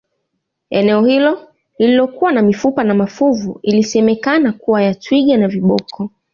[0.69, 1.47] eneo hilo
[1.79, 6.09] lililokuwa na mifupa na mafuvu ilisemekana kuwa ya twiga na viboko